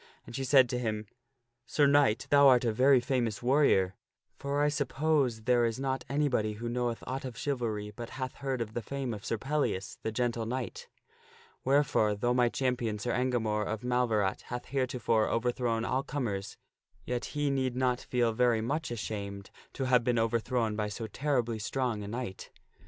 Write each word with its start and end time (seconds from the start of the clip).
And 0.25 0.35
she 0.35 0.43
said 0.43 0.67
to 0.69 0.79
him, 0.79 1.05
"Sir 1.67 1.85
Knight, 1.85 2.25
thou 2.31 2.47
art 2.47 2.65
a 2.65 2.73
very 2.73 2.99
famous 2.99 3.43
warrior; 3.43 3.93
for 4.35 4.63
I 4.63 4.67
suppose 4.67 5.41
there 5.43 5.63
is 5.63 5.79
not 5.79 6.05
anybody 6.09 6.53
who 6.53 6.67
knoweth 6.67 7.03
aught 7.05 7.23
of 7.23 7.37
chivalry 7.37 7.91
but 7.95 8.09
hath 8.17 8.37
heard 8.37 8.61
of 8.61 8.73
the 8.73 8.81
fame 8.81 9.13
of 9.13 9.23
Sir 9.23 9.37
Pellias, 9.37 9.99
the 10.01 10.11
Gentle 10.11 10.47
Knight. 10.47 10.87
Wherefore, 11.63 12.15
though 12.15 12.33
my 12.33 12.49
champion 12.49 12.97
Sir 12.97 13.11
Engamore 13.13 13.67
of 13.67 13.83
Mal 13.83 14.07
verat 14.07 14.41
hath 14.45 14.65
heretofore 14.65 15.29
overthrown 15.29 15.85
all 15.85 16.01
comers, 16.01 16.57
yet 17.05 17.25
he 17.37 17.51
need 17.51 17.75
not 17.75 18.01
feel 18.01 18.33
very 18.33 18.59
much 18.59 18.89
ashamed 18.89 19.51
to 19.73 19.83
have 19.83 20.03
been 20.03 20.17
overthrown 20.17 20.75
by 20.75 20.87
so 20.87 21.05
terribly 21.05 21.59
strong 21.59 22.01
a 22.01 22.07
knight." 22.07 22.49